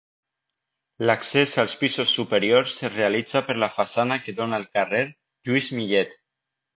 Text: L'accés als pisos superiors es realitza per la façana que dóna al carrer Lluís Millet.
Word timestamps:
L'accés 1.09 1.51
als 1.63 1.75
pisos 1.81 2.13
superiors 2.19 2.73
es 2.89 2.93
realitza 2.95 3.41
per 3.49 3.57
la 3.65 3.69
façana 3.75 4.17
que 4.23 4.35
dóna 4.39 4.59
al 4.63 4.65
carrer 4.79 5.03
Lluís 5.11 5.69
Millet. 5.81 6.17